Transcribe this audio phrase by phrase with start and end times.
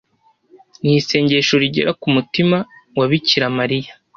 [0.83, 2.57] ni isengesho rigera ku mutima
[2.97, 3.91] wa bikira mariya